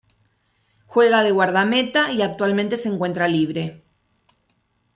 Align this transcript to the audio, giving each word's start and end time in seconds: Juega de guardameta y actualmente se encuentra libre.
Juega 0.87 1.21
de 1.21 1.29
guardameta 1.29 2.11
y 2.11 2.23
actualmente 2.23 2.75
se 2.77 2.89
encuentra 2.89 3.27
libre. 3.27 3.83